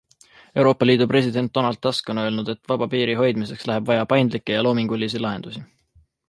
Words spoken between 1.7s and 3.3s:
Tusk on öelnud, et vaba piiri